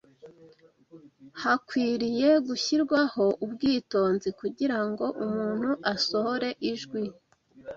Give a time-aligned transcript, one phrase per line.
[1.43, 7.03] Hakwiriye gushyirwaho ubwitonzi kugira ngo umuntu asohore ijwi